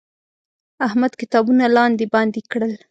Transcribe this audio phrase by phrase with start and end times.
[0.87, 2.71] احمد کتابونه لاندې باندې کړل.